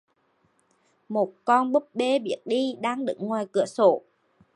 [1.09, 4.01] Một con búp bê biết đi đang đứng ngoài cửa sổ